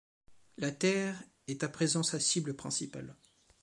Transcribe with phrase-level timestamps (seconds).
[0.57, 1.15] La Terre
[1.47, 3.15] est à présent sa cible principale.